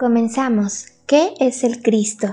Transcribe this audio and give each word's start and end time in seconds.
Comenzamos. 0.00 0.86
¿Qué 1.06 1.34
es 1.40 1.62
el 1.62 1.82
Cristo? 1.82 2.28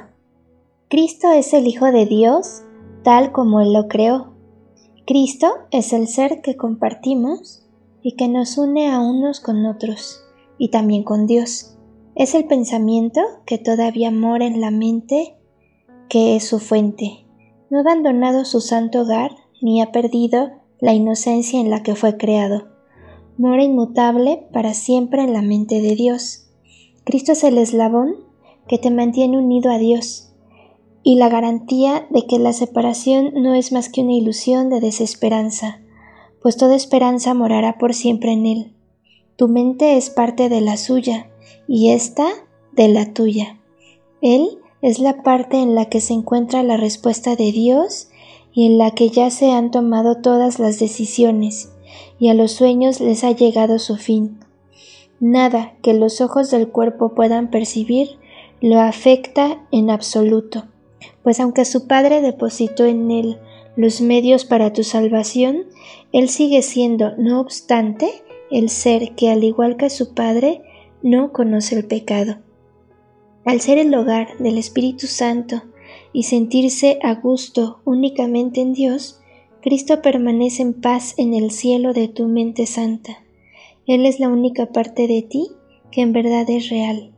Cristo 0.87 1.33
es 1.33 1.53
el 1.53 1.67
Hijo 1.67 1.87
de 1.91 2.05
Dios, 2.05 2.63
tal 3.03 3.33
como 3.33 3.59
Él 3.59 3.73
lo 3.73 3.89
creó. 3.89 4.31
Cristo 5.05 5.47
es 5.69 5.91
el 5.91 6.07
ser 6.07 6.39
que 6.41 6.55
compartimos 6.55 7.67
y 8.01 8.15
que 8.15 8.29
nos 8.29 8.57
une 8.57 8.89
a 8.89 9.01
unos 9.01 9.41
con 9.41 9.65
otros 9.65 10.23
y 10.57 10.69
también 10.69 11.03
con 11.03 11.27
Dios. 11.27 11.75
Es 12.15 12.35
el 12.35 12.45
pensamiento 12.45 13.19
que 13.45 13.57
todavía 13.57 14.11
mora 14.11 14.45
en 14.45 14.61
la 14.61 14.71
mente, 14.71 15.35
que 16.07 16.37
es 16.37 16.47
su 16.47 16.59
fuente. 16.59 17.25
No 17.69 17.79
ha 17.79 17.81
abandonado 17.81 18.45
su 18.45 18.61
santo 18.61 19.01
hogar 19.01 19.31
ni 19.61 19.81
ha 19.81 19.91
perdido 19.91 20.51
la 20.79 20.93
inocencia 20.93 21.59
en 21.59 21.69
la 21.69 21.83
que 21.83 21.95
fue 21.95 22.15
creado. 22.15 22.69
Mora 23.37 23.65
inmutable 23.65 24.47
para 24.53 24.73
siempre 24.73 25.21
en 25.21 25.33
la 25.33 25.41
mente 25.41 25.81
de 25.81 25.95
Dios 25.95 26.46
Cristo 27.07 27.31
es 27.31 27.45
el 27.45 27.57
eslabón 27.57 28.17
que 28.67 28.77
te 28.77 28.91
mantiene 28.91 29.37
unido 29.37 29.71
a 29.71 29.77
Dios 29.77 30.33
y 31.03 31.15
la 31.15 31.29
garantía 31.29 32.05
de 32.09 32.27
que 32.27 32.37
la 32.37 32.51
separación 32.51 33.31
no 33.33 33.53
es 33.53 33.71
más 33.71 33.87
que 33.87 34.01
una 34.01 34.11
ilusión 34.11 34.69
de 34.69 34.81
desesperanza, 34.81 35.79
pues 36.41 36.57
toda 36.57 36.75
esperanza 36.75 37.33
morará 37.33 37.77
por 37.77 37.93
siempre 37.93 38.33
en 38.33 38.45
Él. 38.45 38.73
Tu 39.37 39.47
mente 39.47 39.95
es 39.95 40.09
parte 40.09 40.49
de 40.49 40.59
la 40.59 40.75
suya 40.75 41.29
y 41.65 41.91
ésta 41.91 42.27
de 42.73 42.89
la 42.89 43.13
tuya. 43.13 43.57
Él 44.19 44.59
es 44.81 44.99
la 44.99 45.23
parte 45.23 45.61
en 45.61 45.75
la 45.75 45.85
que 45.85 46.01
se 46.01 46.11
encuentra 46.11 46.61
la 46.61 46.75
respuesta 46.75 47.37
de 47.37 47.53
Dios 47.53 48.09
y 48.51 48.65
en 48.65 48.77
la 48.77 48.91
que 48.91 49.11
ya 49.11 49.29
se 49.29 49.53
han 49.53 49.71
tomado 49.71 50.17
todas 50.17 50.59
las 50.59 50.77
decisiones, 50.77 51.71
y 52.19 52.27
a 52.27 52.33
los 52.33 52.51
sueños 52.51 52.99
les 52.99 53.23
ha 53.23 53.31
llegado 53.31 53.79
su 53.79 53.95
fin. 53.95 54.39
Nada 55.19 55.73
que 55.81 55.93
los 55.93 56.21
ojos 56.21 56.51
del 56.51 56.69
cuerpo 56.69 57.15
puedan 57.15 57.49
percibir 57.49 58.17
lo 58.61 58.79
afecta 58.79 59.65
en 59.71 59.89
absoluto, 59.89 60.65
pues 61.23 61.39
aunque 61.39 61.65
su 61.65 61.87
Padre 61.87 62.21
depositó 62.21 62.85
en 62.85 63.09
él 63.11 63.39
los 63.75 64.01
medios 64.01 64.45
para 64.45 64.73
tu 64.73 64.83
salvación, 64.83 65.65
él 66.11 66.29
sigue 66.29 66.61
siendo, 66.61 67.15
no 67.17 67.39
obstante, 67.39 68.09
el 68.49 68.69
ser 68.69 69.13
que, 69.15 69.29
al 69.29 69.43
igual 69.43 69.77
que 69.77 69.89
su 69.89 70.13
Padre, 70.13 70.63
no 71.03 71.31
conoce 71.31 71.75
el 71.75 71.85
pecado. 71.85 72.37
Al 73.45 73.61
ser 73.61 73.77
el 73.77 73.93
hogar 73.93 74.37
del 74.39 74.57
Espíritu 74.57 75.07
Santo 75.07 75.61
y 76.11 76.23
sentirse 76.23 76.99
a 77.03 77.15
gusto 77.15 77.79
únicamente 77.85 78.61
en 78.61 78.73
Dios, 78.73 79.21
Cristo 79.61 80.01
permanece 80.01 80.63
en 80.63 80.73
paz 80.73 81.13
en 81.17 81.33
el 81.33 81.51
cielo 81.51 81.93
de 81.93 82.07
tu 82.07 82.27
mente 82.27 82.65
santa. 82.65 83.23
Él 83.87 84.05
es 84.05 84.19
la 84.19 84.27
única 84.27 84.67
parte 84.67 85.07
de 85.07 85.21
ti 85.21 85.47
que 85.91 86.01
en 86.01 86.11
verdad 86.11 86.49
es 86.49 86.69
real. 86.69 87.13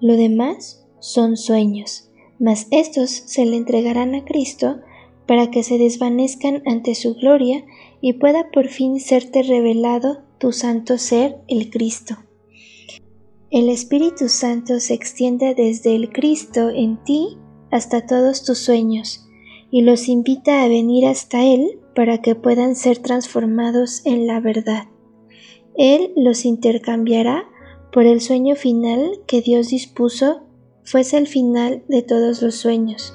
Lo 0.00 0.16
demás 0.16 0.86
son 1.00 1.36
sueños, 1.36 2.10
mas 2.38 2.68
estos 2.70 3.10
se 3.10 3.44
le 3.44 3.56
entregarán 3.56 4.14
a 4.14 4.24
Cristo 4.24 4.78
para 5.26 5.50
que 5.50 5.64
se 5.64 5.78
desvanezcan 5.78 6.62
ante 6.64 6.94
su 6.94 7.14
gloria 7.14 7.64
y 8.00 8.14
pueda 8.14 8.50
por 8.52 8.68
fin 8.68 9.00
serte 9.00 9.42
revelado 9.42 10.22
tu 10.38 10.52
santo 10.52 10.98
ser, 10.98 11.38
el 11.48 11.70
Cristo. 11.70 12.16
El 13.50 13.68
Espíritu 13.68 14.28
Santo 14.28 14.80
se 14.80 14.94
extiende 14.94 15.54
desde 15.54 15.96
el 15.96 16.12
Cristo 16.12 16.70
en 16.70 17.02
ti 17.04 17.36
hasta 17.70 18.06
todos 18.06 18.44
tus 18.44 18.58
sueños 18.58 19.26
y 19.70 19.82
los 19.82 20.08
invita 20.08 20.62
a 20.62 20.68
venir 20.68 21.06
hasta 21.06 21.44
Él 21.44 21.80
para 21.94 22.20
que 22.22 22.34
puedan 22.34 22.76
ser 22.76 22.98
transformados 22.98 24.02
en 24.04 24.26
la 24.26 24.40
verdad. 24.40 24.88
Él 25.76 26.12
los 26.16 26.44
intercambiará 26.44 27.44
por 27.92 28.06
el 28.06 28.20
sueño 28.20 28.56
final 28.56 29.20
que 29.26 29.42
Dios 29.42 29.68
dispuso 29.68 30.42
fuese 30.84 31.18
el 31.18 31.26
final 31.26 31.82
de 31.88 32.02
todos 32.02 32.42
los 32.42 32.54
sueños, 32.54 33.14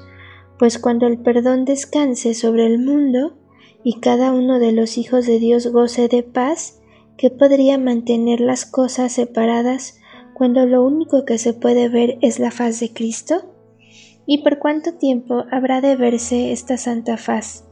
pues 0.58 0.78
cuando 0.78 1.06
el 1.06 1.18
perdón 1.18 1.64
descanse 1.64 2.34
sobre 2.34 2.66
el 2.66 2.78
mundo 2.78 3.36
y 3.82 4.00
cada 4.00 4.32
uno 4.32 4.58
de 4.58 4.72
los 4.72 4.98
hijos 4.98 5.26
de 5.26 5.38
Dios 5.38 5.66
goce 5.66 6.08
de 6.08 6.22
paz, 6.22 6.80
¿qué 7.16 7.30
podría 7.30 7.78
mantener 7.78 8.40
las 8.40 8.64
cosas 8.64 9.12
separadas 9.12 9.98
cuando 10.34 10.66
lo 10.66 10.84
único 10.84 11.24
que 11.24 11.38
se 11.38 11.54
puede 11.54 11.88
ver 11.88 12.18
es 12.20 12.38
la 12.38 12.50
faz 12.50 12.78
de 12.78 12.92
Cristo? 12.92 13.54
¿Y 14.24 14.38
por 14.44 14.58
cuánto 14.58 14.94
tiempo 14.94 15.44
habrá 15.50 15.80
de 15.80 15.96
verse 15.96 16.52
esta 16.52 16.76
santa 16.76 17.16
faz, 17.16 17.64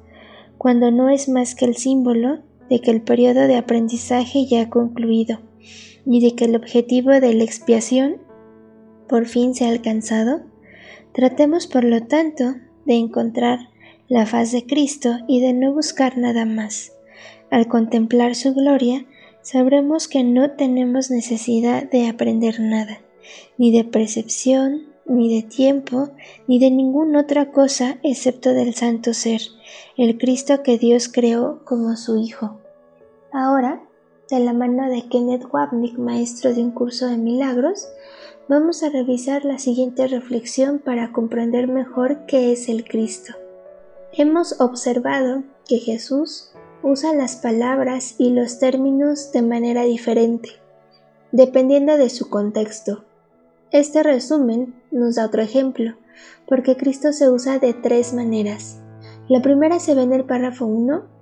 cuando 0.58 0.90
no 0.90 1.08
es 1.08 1.28
más 1.28 1.54
que 1.54 1.64
el 1.64 1.76
símbolo 1.76 2.40
de 2.70 2.80
que 2.80 2.90
el 2.90 3.02
periodo 3.02 3.46
de 3.46 3.56
aprendizaje 3.56 4.46
ya 4.46 4.62
ha 4.62 4.70
concluido 4.70 5.40
y 6.06 6.20
de 6.20 6.34
que 6.34 6.46
el 6.46 6.56
objetivo 6.56 7.10
de 7.10 7.34
la 7.34 7.44
expiación 7.44 8.18
por 9.08 9.26
fin 9.26 9.54
se 9.54 9.66
ha 9.66 9.70
alcanzado, 9.70 10.40
tratemos 11.12 11.66
por 11.66 11.84
lo 11.84 12.04
tanto 12.04 12.54
de 12.86 12.94
encontrar 12.94 13.58
la 14.08 14.24
faz 14.24 14.52
de 14.52 14.64
Cristo 14.64 15.18
y 15.26 15.40
de 15.40 15.52
no 15.52 15.72
buscar 15.72 16.16
nada 16.16 16.44
más. 16.44 16.92
Al 17.50 17.66
contemplar 17.66 18.36
su 18.36 18.54
gloria, 18.54 19.04
sabremos 19.42 20.06
que 20.06 20.22
no 20.22 20.52
tenemos 20.52 21.10
necesidad 21.10 21.90
de 21.90 22.08
aprender 22.08 22.60
nada, 22.60 23.00
ni 23.58 23.72
de 23.72 23.84
percepción, 23.84 24.82
ni 25.06 25.34
de 25.34 25.42
tiempo, 25.42 26.10
ni 26.46 26.60
de 26.60 26.70
ninguna 26.70 27.20
otra 27.20 27.50
cosa 27.50 27.98
excepto 28.04 28.54
del 28.54 28.74
Santo 28.74 29.12
Ser, 29.12 29.40
el 29.96 30.18
Cristo 30.18 30.62
que 30.62 30.78
Dios 30.78 31.08
creó 31.08 31.64
como 31.64 31.96
su 31.96 32.16
Hijo. 32.16 32.59
Ahora, 33.32 33.80
de 34.28 34.40
la 34.40 34.52
mano 34.52 34.90
de 34.90 35.08
Kenneth 35.08 35.46
Wapnick, 35.52 35.96
maestro 35.98 36.52
de 36.52 36.64
un 36.64 36.72
curso 36.72 37.06
de 37.06 37.16
milagros, 37.16 37.88
vamos 38.48 38.82
a 38.82 38.88
revisar 38.88 39.44
la 39.44 39.58
siguiente 39.60 40.08
reflexión 40.08 40.80
para 40.80 41.12
comprender 41.12 41.68
mejor 41.68 42.26
qué 42.26 42.50
es 42.50 42.68
el 42.68 42.84
Cristo. 42.84 43.34
Hemos 44.12 44.60
observado 44.60 45.44
que 45.68 45.78
Jesús 45.78 46.50
usa 46.82 47.14
las 47.14 47.36
palabras 47.36 48.16
y 48.18 48.30
los 48.30 48.58
términos 48.58 49.30
de 49.30 49.42
manera 49.42 49.84
diferente, 49.84 50.50
dependiendo 51.30 51.96
de 51.96 52.10
su 52.10 52.30
contexto. 52.30 53.04
Este 53.70 54.02
resumen 54.02 54.74
nos 54.90 55.14
da 55.14 55.26
otro 55.26 55.40
ejemplo, 55.40 55.94
porque 56.48 56.76
Cristo 56.76 57.12
se 57.12 57.30
usa 57.30 57.60
de 57.60 57.74
tres 57.74 58.12
maneras. 58.12 58.80
La 59.28 59.40
primera 59.40 59.78
se 59.78 59.94
ve 59.94 60.02
en 60.02 60.14
el 60.14 60.24
párrafo 60.24 60.66
1 60.66 61.19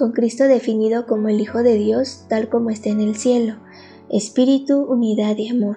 con 0.00 0.12
Cristo 0.12 0.44
definido 0.44 1.06
como 1.06 1.28
el 1.28 1.42
Hijo 1.42 1.62
de 1.62 1.74
Dios 1.74 2.24
tal 2.26 2.48
como 2.48 2.70
está 2.70 2.88
en 2.88 3.02
el 3.02 3.16
cielo, 3.16 3.56
espíritu, 4.08 4.82
unidad 4.84 5.36
y 5.36 5.50
amor. 5.50 5.76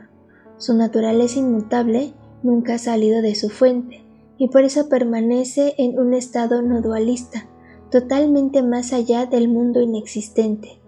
Su 0.58 0.74
naturaleza 0.76 1.40
inmutable 1.40 2.14
nunca 2.42 2.76
ha 2.76 2.78
salido 2.78 3.22
de 3.22 3.36
su 3.36 3.50
fuente, 3.50 4.02
y 4.38 4.48
por 4.48 4.64
eso 4.64 4.88
permanece 4.88 5.76
en 5.78 6.00
un 6.00 6.14
estado 6.14 6.62
no 6.62 6.82
dualista, 6.82 7.50
totalmente 7.92 8.64
más 8.64 8.94
allá 8.94 9.26
del 9.26 9.50
mundo 9.50 9.82
inexistente. 9.82 10.80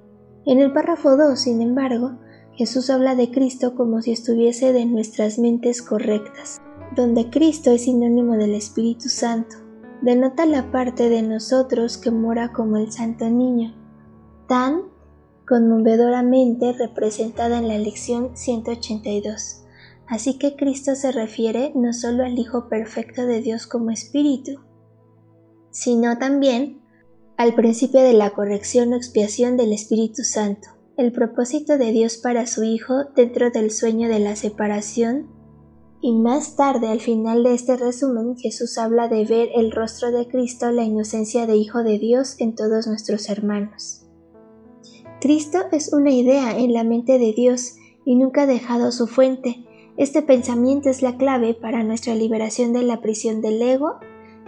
En 0.46 0.60
el 0.60 0.72
párrafo 0.72 1.18
2, 1.18 1.38
sin 1.38 1.62
embargo, 1.62 2.14
Jesús 2.54 2.90
habla 2.90 3.16
de 3.16 3.32
Cristo 3.32 3.76
como 3.76 4.02
si 4.02 4.14
estuviese 4.14 4.72
de 4.72 4.86
nuestras 4.86 5.40
mentes 5.40 5.82
correctas, 5.82 6.62
donde 6.96 7.30
Cristo 7.30 7.72
es 7.72 7.84
sinónimo 7.84 8.38
del 8.38 8.56
Espíritu 8.56 9.10
Santo, 9.10 9.58
denota 10.06 10.46
la 10.46 10.70
parte 10.70 11.10
de 11.10 11.24
nosotros 11.24 11.98
que 11.98 12.12
mora 12.12 12.54
como 12.54 12.78
el 12.78 12.92
Santo 12.92 13.28
Niño, 13.28 13.74
tan 14.48 14.84
conmovedoramente 15.48 16.74
representada 16.74 17.58
en 17.58 17.68
la 17.68 17.80
lección 17.80 18.38
182. 18.38 19.64
Así 20.08 20.38
que 20.38 20.56
Cristo 20.56 20.94
se 20.94 21.12
refiere 21.12 21.72
no 21.74 21.92
solo 21.92 22.24
al 22.24 22.38
Hijo 22.38 22.70
perfecto 22.70 23.26
de 23.26 23.42
Dios 23.42 23.66
como 23.66 23.90
Espíritu, 23.90 24.62
sino 25.72 26.20
también 26.20 26.82
al 27.36 27.56
principio 27.56 28.02
de 28.02 28.14
la 28.14 28.30
corrección 28.30 28.94
o 28.94 28.98
expiación 28.98 29.58
del 29.58 29.74
Espíritu 29.74 30.24
Santo, 30.24 30.68
el 30.98 31.14
propósito 31.14 31.80
de 31.80 31.92
Dios 31.92 32.18
para 32.18 32.46
su 32.46 32.64
Hijo 32.64 33.06
dentro 33.16 33.50
del 33.50 33.72
sueño 33.72 34.08
de 34.08 34.20
la 34.20 34.36
separación 34.36 35.35
y 36.02 36.14
más 36.14 36.56
tarde, 36.56 36.88
al 36.88 37.00
final 37.00 37.44
de 37.44 37.54
este 37.54 37.78
resumen, 37.78 38.38
Jesús 38.38 38.78
habla 38.78 39.08
de 39.08 39.26
ver 39.26 39.50
el 39.56 39.72
rostro 39.72 40.12
de 40.12 40.28
Cristo, 40.28 40.72
la 40.72 40.84
inocencia 40.84 41.48
de 41.48 41.56
Hijo 41.56 41.84
de 41.84 41.98
Dios 41.98 42.36
en 42.40 42.56
todos 42.56 42.88
nuestros 42.88 43.30
hermanos. 43.30 44.06
Cristo 45.22 45.60
es 45.72 45.92
una 45.94 46.12
idea 46.12 46.58
en 46.58 46.74
la 46.74 46.84
mente 46.84 47.18
de 47.18 47.34
Dios 47.34 47.76
y 48.06 48.16
nunca 48.16 48.44
ha 48.44 48.46
dejado 48.46 48.92
su 48.92 49.08
fuente. 49.08 49.66
Este 49.98 50.22
pensamiento 50.22 50.90
es 50.90 51.02
la 51.02 51.18
clave 51.18 51.54
para 51.54 51.84
nuestra 51.84 52.14
liberación 52.14 52.74
de 52.74 52.84
la 52.84 53.02
prisión 53.02 53.42
del 53.42 53.62
ego, 53.62 53.96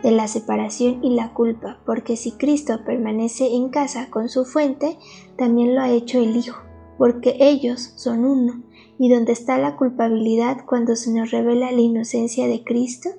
de 0.04 0.12
la 0.12 0.28
separación 0.28 1.04
y 1.04 1.16
la 1.16 1.34
culpa, 1.34 1.80
porque 1.86 2.18
si 2.18 2.34
Cristo 2.34 2.82
permanece 2.86 3.56
en 3.56 3.70
casa 3.70 4.10
con 4.10 4.30
su 4.30 4.46
fuente, 4.46 5.00
también 5.38 5.74
lo 5.74 5.82
ha 5.82 5.90
hecho 5.90 6.20
el 6.20 6.36
Hijo, 6.36 6.62
porque 6.98 7.38
ellos 7.40 7.94
son 7.96 8.26
uno. 8.26 8.67
¿Y 9.00 9.10
dónde 9.10 9.32
está 9.32 9.58
la 9.58 9.76
culpabilidad 9.76 10.66
cuando 10.66 10.96
se 10.96 11.12
nos 11.12 11.32
revela 11.32 11.72
la 11.72 11.82
inocencia 11.82 12.48
de 12.48 12.64
Cristo? 12.64 13.10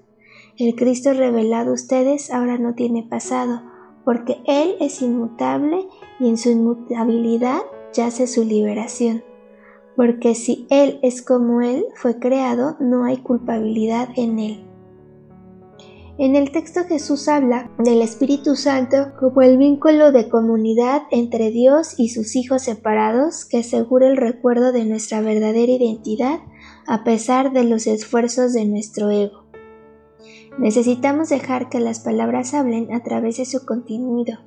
El 0.57 0.75
Cristo 0.75 1.13
revelado 1.13 1.71
a 1.71 1.75
ustedes 1.75 2.33
ahora 2.33 2.59
no 2.59 2.75
tiene 2.75 3.05
pasado, 3.05 3.63
porque 4.05 4.39
Él 4.47 4.75
es 4.81 5.03
inmutable 5.03 5.87
y 6.19 6.29
en 6.29 6.37
su 6.37 6.51
inmutabilidad 6.51 7.61
yace 7.93 8.27
su 8.27 8.45
liberación. 8.45 9.23
Porque 9.95 10.35
si 10.35 10.67
Él 10.71 10.99
es 11.03 11.23
como 11.23 11.61
Él 11.61 11.85
fue 11.95 12.19
creado, 12.19 12.77
no 12.81 13.05
hay 13.05 13.19
culpabilidad 13.19 14.09
en 14.17 14.39
Él. 14.41 14.68
En 16.19 16.35
el 16.35 16.51
texto 16.51 16.81
Jesús 16.83 17.29
habla 17.29 17.71
del 17.79 18.03
Espíritu 18.03 18.57
Santo 18.57 19.13
como 19.21 19.41
el 19.43 19.57
vínculo 19.57 20.11
de 20.11 20.29
comunidad 20.29 21.03
entre 21.13 21.53
Dios 21.53 21.95
y 21.97 22.09
sus 22.09 22.35
hijos 22.35 22.63
separados 22.63 23.45
que 23.45 23.59
asegura 23.59 24.09
el 24.09 24.17
recuerdo 24.17 24.73
de 24.73 24.85
nuestra 24.85 25.21
verdadera 25.21 25.71
identidad 25.71 26.41
a 26.89 27.05
pesar 27.05 27.53
de 27.53 27.63
los 27.63 27.87
esfuerzos 27.87 28.53
de 28.53 28.65
nuestro 28.65 29.11
ego. 29.11 29.45
Necesitamos 30.59 31.29
dejar 31.29 31.69
que 31.69 31.79
las 31.79 32.01
palabras 32.01 32.53
hablen 32.53 32.93
a 32.93 33.05
través 33.05 33.37
de 33.37 33.45
su 33.45 33.65
contenido 33.65 34.41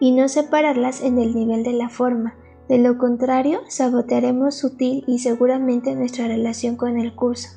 y 0.00 0.10
no 0.10 0.28
separarlas 0.28 1.02
en 1.02 1.20
el 1.20 1.36
nivel 1.36 1.62
de 1.62 1.74
la 1.74 1.88
forma, 1.88 2.34
de 2.68 2.78
lo 2.78 2.98
contrario 2.98 3.60
sabotearemos 3.68 4.56
sutil 4.56 5.04
y 5.06 5.20
seguramente 5.20 5.94
nuestra 5.94 6.26
relación 6.26 6.74
con 6.74 6.98
el 6.98 7.14
curso. 7.14 7.50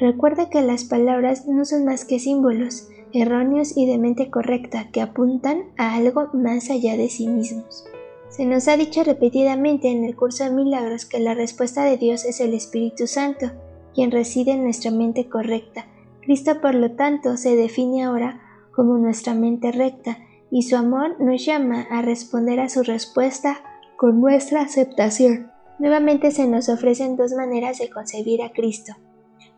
Recuerda 0.00 0.48
que 0.48 0.62
las 0.62 0.84
palabras 0.84 1.46
no 1.46 1.66
son 1.66 1.84
más 1.84 2.06
que 2.06 2.18
símbolos 2.18 2.88
erróneos 3.12 3.76
y 3.76 3.84
de 3.84 3.98
mente 3.98 4.30
correcta 4.30 4.88
que 4.90 5.02
apuntan 5.02 5.64
a 5.76 5.94
algo 5.94 6.30
más 6.32 6.70
allá 6.70 6.96
de 6.96 7.10
sí 7.10 7.28
mismos. 7.28 7.84
Se 8.30 8.46
nos 8.46 8.66
ha 8.68 8.78
dicho 8.78 9.04
repetidamente 9.04 9.90
en 9.90 10.04
el 10.04 10.16
curso 10.16 10.44
de 10.44 10.52
milagros 10.52 11.04
que 11.04 11.20
la 11.20 11.34
respuesta 11.34 11.84
de 11.84 11.98
Dios 11.98 12.24
es 12.24 12.40
el 12.40 12.54
Espíritu 12.54 13.06
Santo, 13.06 13.50
quien 13.94 14.10
reside 14.10 14.52
en 14.52 14.62
nuestra 14.64 14.90
mente 14.90 15.28
correcta. 15.28 15.86
Cristo, 16.22 16.62
por 16.62 16.74
lo 16.74 16.92
tanto, 16.92 17.36
se 17.36 17.54
define 17.54 18.04
ahora 18.04 18.40
como 18.74 18.96
nuestra 18.96 19.34
mente 19.34 19.70
recta, 19.70 20.16
y 20.50 20.62
su 20.62 20.76
amor 20.76 21.20
nos 21.20 21.44
llama 21.44 21.86
a 21.90 22.00
responder 22.00 22.58
a 22.60 22.70
su 22.70 22.84
respuesta 22.84 23.58
con 23.98 24.18
nuestra 24.22 24.62
aceptación. 24.62 25.50
Nuevamente 25.78 26.30
se 26.30 26.48
nos 26.48 26.70
ofrecen 26.70 27.16
dos 27.16 27.32
maneras 27.32 27.78
de 27.78 27.90
concebir 27.90 28.42
a 28.42 28.52
Cristo. 28.52 28.94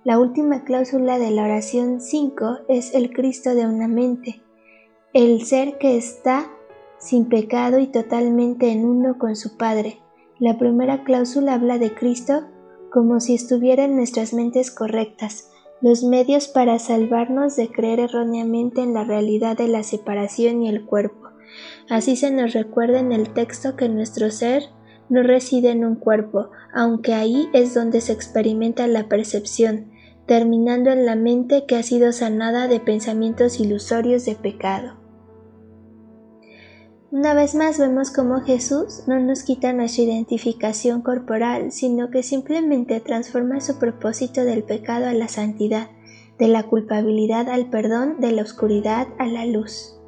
La 0.05 0.19
última 0.19 0.65
cláusula 0.65 1.21
de 1.21 1.31
la 1.31 1.45
oración 1.45 2.01
5 2.01 2.63
es 2.67 2.93
el 2.93 3.13
Cristo 3.13 3.55
de 3.55 3.67
una 3.67 3.87
mente, 3.87 4.43
el 5.13 5.47
ser 5.47 5.79
que 5.79 5.97
está 5.97 6.51
sin 6.99 7.29
pecado 7.29 7.79
y 7.79 7.87
totalmente 7.87 8.73
en 8.73 8.85
uno 8.85 9.17
con 9.17 9.37
su 9.37 9.57
Padre. 9.57 10.01
La 10.41 10.59
primera 10.59 11.05
cláusula 11.05 11.55
habla 11.55 11.79
de 11.79 11.95
Cristo 11.95 12.49
como 12.91 13.21
si 13.21 13.37
estuviera 13.37 13.85
en 13.85 13.95
nuestras 13.95 14.35
mentes 14.35 14.73
correctas, 14.73 15.53
los 15.81 16.03
medios 16.03 16.49
para 16.49 16.81
salvarnos 16.81 17.55
de 17.55 17.69
creer 17.69 18.01
erróneamente 18.01 18.83
en 18.83 18.95
la 18.95 19.05
realidad 19.05 19.57
de 19.57 19.69
la 19.69 19.85
separación 19.85 20.65
y 20.65 20.69
el 20.69 20.85
cuerpo. 20.85 21.29
Así 21.89 22.17
se 22.17 22.33
nos 22.33 22.55
recuerda 22.55 22.99
en 22.99 23.13
el 23.13 23.33
texto 23.33 23.77
que 23.77 23.89
nuestro 23.89 24.33
ser 24.33 24.65
no 25.09 25.23
reside 25.23 25.71
en 25.71 25.85
un 25.85 25.95
cuerpo, 25.95 26.51
aunque 26.75 27.15
ahí 27.15 27.49
es 27.53 27.73
donde 27.73 28.01
se 28.01 28.13
experimenta 28.13 28.87
la 28.89 29.09
percepción, 29.09 29.92
terminando 30.27 30.91
en 30.91 31.07
la 31.07 31.17
mente 31.17 31.67
que 31.67 31.77
ha 31.77 31.83
sido 31.83 32.13
sanada 32.13 32.69
de 32.69 32.81
pensamientos 32.81 33.61
ilusorios 33.61 34.25
de 34.25 34.35
pecado. 34.35 35.03
Una 37.11 37.35
vez 37.35 37.55
más 37.55 37.79
vemos 37.79 38.11
cómo 38.11 38.41
Jesús 38.41 39.03
no 39.07 39.21
nos 39.21 39.43
quita 39.43 39.75
nuestra 39.75 40.05
identificación 40.05 41.03
corporal, 41.03 41.71
sino 41.71 42.11
que 42.11 42.23
simplemente 42.23 43.01
transforma 43.01 43.61
su 43.61 43.79
propósito 43.79 44.45
del 44.45 44.63
pecado 44.63 45.07
a 45.07 45.13
la 45.13 45.29
santidad, 45.29 45.91
de 46.39 46.49
la 46.49 46.63
culpabilidad 46.63 47.51
al 47.51 47.69
perdón, 47.69 48.17
de 48.21 48.33
la 48.33 48.41
oscuridad 48.41 49.09
a 49.19 49.27
la 49.27 49.45
luz. 49.45 50.02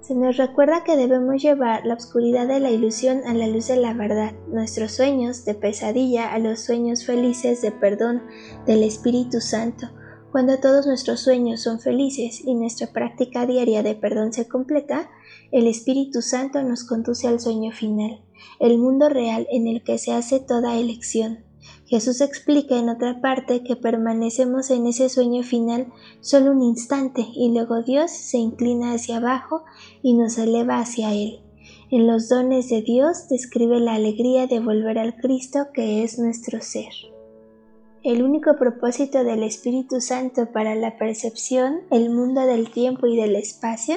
Se 0.00 0.14
nos 0.14 0.38
recuerda 0.38 0.82
que 0.82 0.96
debemos 0.96 1.42
llevar 1.42 1.84
la 1.84 1.94
oscuridad 1.94 2.48
de 2.48 2.58
la 2.58 2.70
ilusión 2.70 3.20
a 3.26 3.34
la 3.34 3.46
luz 3.46 3.68
de 3.68 3.76
la 3.76 3.92
verdad, 3.92 4.32
nuestros 4.48 4.92
sueños 4.92 5.44
de 5.44 5.54
pesadilla 5.54 6.32
a 6.32 6.38
los 6.38 6.60
sueños 6.60 7.04
felices 7.04 7.60
de 7.60 7.70
perdón 7.70 8.22
del 8.66 8.82
Espíritu 8.82 9.40
Santo. 9.40 9.90
Cuando 10.32 10.58
todos 10.58 10.86
nuestros 10.86 11.20
sueños 11.20 11.62
son 11.62 11.80
felices 11.80 12.40
y 12.44 12.54
nuestra 12.54 12.92
práctica 12.92 13.44
diaria 13.44 13.82
de 13.82 13.94
perdón 13.94 14.32
se 14.32 14.48
completa, 14.48 15.10
el 15.52 15.66
Espíritu 15.66 16.22
Santo 16.22 16.62
nos 16.62 16.84
conduce 16.84 17.28
al 17.28 17.38
sueño 17.38 17.70
final, 17.70 18.24
el 18.58 18.78
mundo 18.78 19.10
real 19.10 19.46
en 19.50 19.66
el 19.66 19.84
que 19.84 19.98
se 19.98 20.12
hace 20.12 20.40
toda 20.40 20.78
elección, 20.78 21.44
Jesús 21.90 22.20
explica 22.20 22.78
en 22.78 22.88
otra 22.88 23.20
parte 23.20 23.64
que 23.64 23.74
permanecemos 23.74 24.70
en 24.70 24.86
ese 24.86 25.08
sueño 25.08 25.42
final 25.42 25.88
solo 26.20 26.52
un 26.52 26.62
instante 26.62 27.26
y 27.34 27.52
luego 27.52 27.82
Dios 27.82 28.12
se 28.12 28.38
inclina 28.38 28.92
hacia 28.92 29.16
abajo 29.16 29.64
y 30.00 30.14
nos 30.14 30.38
eleva 30.38 30.78
hacia 30.78 31.12
Él. 31.12 31.40
En 31.90 32.06
los 32.06 32.28
dones 32.28 32.68
de 32.68 32.82
Dios 32.82 33.28
describe 33.28 33.80
la 33.80 33.94
alegría 33.94 34.46
de 34.46 34.60
volver 34.60 35.00
al 35.00 35.16
Cristo 35.16 35.66
que 35.74 36.04
es 36.04 36.16
nuestro 36.16 36.60
ser. 36.60 36.92
El 38.04 38.22
único 38.22 38.56
propósito 38.56 39.24
del 39.24 39.42
Espíritu 39.42 40.00
Santo 40.00 40.52
para 40.52 40.76
la 40.76 40.96
percepción, 40.96 41.80
el 41.90 42.10
mundo 42.10 42.42
del 42.42 42.70
tiempo 42.70 43.08
y 43.08 43.16
del 43.16 43.34
espacio 43.34 43.96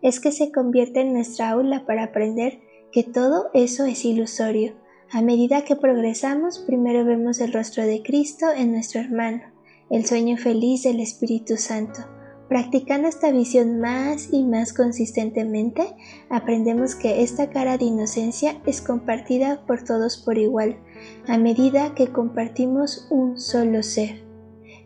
es 0.00 0.18
que 0.18 0.32
se 0.32 0.50
convierta 0.50 1.00
en 1.02 1.12
nuestra 1.12 1.50
aula 1.50 1.84
para 1.84 2.04
aprender 2.04 2.60
que 2.90 3.02
todo 3.02 3.50
eso 3.52 3.84
es 3.84 4.06
ilusorio 4.06 4.82
a 5.14 5.22
medida 5.22 5.62
que 5.62 5.76
progresamos, 5.76 6.58
primero 6.58 7.04
vemos 7.04 7.40
el 7.40 7.52
rostro 7.52 7.86
de 7.86 8.02
Cristo 8.02 8.46
en 8.50 8.72
nuestro 8.72 9.00
hermano, 9.00 9.42
el 9.88 10.04
sueño 10.06 10.36
feliz 10.36 10.82
del 10.82 10.98
Espíritu 10.98 11.56
Santo. 11.56 12.00
Practicando 12.48 13.06
esta 13.06 13.30
visión 13.30 13.78
más 13.78 14.30
y 14.32 14.42
más 14.42 14.72
consistentemente, 14.72 15.84
aprendemos 16.30 16.96
que 16.96 17.22
esta 17.22 17.50
cara 17.50 17.78
de 17.78 17.84
inocencia 17.84 18.60
es 18.66 18.80
compartida 18.80 19.64
por 19.68 19.84
todos 19.84 20.16
por 20.16 20.36
igual, 20.36 20.80
a 21.28 21.38
medida 21.38 21.94
que 21.94 22.08
compartimos 22.08 23.06
un 23.08 23.38
solo 23.38 23.84
ser. 23.84 24.24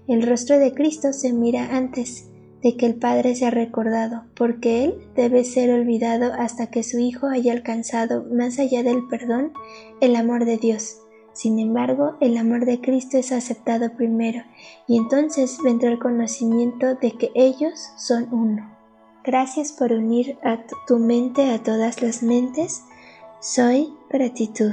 El 0.08 0.26
rostro 0.26 0.58
de 0.58 0.74
Cristo 0.74 1.14
se 1.14 1.32
mira 1.32 1.74
antes, 1.74 2.28
de 2.62 2.76
que 2.76 2.86
el 2.86 2.96
Padre 2.96 3.34
sea 3.34 3.50
recordado, 3.50 4.24
porque 4.34 4.84
Él 4.84 4.94
debe 5.14 5.44
ser 5.44 5.70
olvidado 5.70 6.32
hasta 6.32 6.68
que 6.70 6.82
su 6.82 6.98
Hijo 6.98 7.26
haya 7.28 7.52
alcanzado, 7.52 8.24
más 8.32 8.58
allá 8.58 8.82
del 8.82 9.06
perdón, 9.08 9.52
el 10.00 10.16
amor 10.16 10.44
de 10.44 10.56
Dios. 10.56 11.00
Sin 11.32 11.60
embargo, 11.60 12.16
el 12.20 12.36
amor 12.36 12.64
de 12.64 12.80
Cristo 12.80 13.16
es 13.16 13.30
aceptado 13.30 13.94
primero, 13.96 14.42
y 14.88 14.96
entonces 14.96 15.58
vendrá 15.62 15.90
el 15.90 16.00
conocimiento 16.00 16.96
de 16.96 17.12
que 17.12 17.30
ellos 17.34 17.90
son 17.96 18.28
uno. 18.32 18.76
Gracias 19.24 19.72
por 19.72 19.92
unir 19.92 20.36
a 20.42 20.64
tu 20.86 20.98
mente 20.98 21.50
a 21.50 21.62
todas 21.62 22.02
las 22.02 22.22
mentes. 22.22 22.82
Soy 23.40 23.92
gratitud. 24.10 24.72